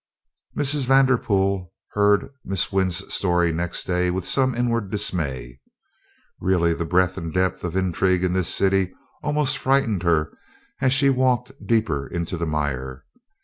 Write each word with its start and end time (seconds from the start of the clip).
Mrs. 0.57 0.87
Vanderpool 0.87 1.71
heard 1.91 2.33
Miss 2.43 2.71
Wynn's 2.71 3.13
story 3.13 3.53
next 3.53 3.83
day 3.83 4.09
with 4.09 4.25
some 4.25 4.55
inward 4.55 4.89
dismay. 4.89 5.59
Really 6.39 6.73
the 6.73 6.85
breadth 6.85 7.17
and 7.19 7.31
depth 7.31 7.63
of 7.63 7.75
intrigue 7.75 8.23
in 8.23 8.33
this 8.33 8.51
city 8.51 8.95
almost 9.21 9.59
frightened 9.59 10.01
her 10.01 10.35
as 10.79 10.91
she 10.91 11.11
walked 11.11 11.51
deeper 11.63 12.07
into 12.07 12.35
the 12.35 12.47
mire. 12.47 13.05